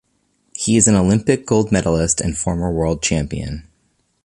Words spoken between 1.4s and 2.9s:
gold medalist and former